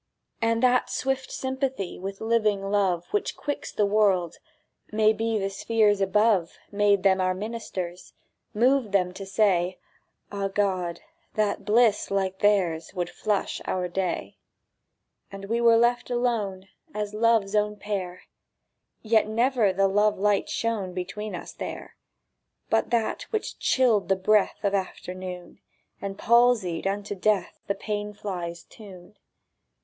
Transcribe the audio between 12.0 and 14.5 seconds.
like theirs Would flush our day!"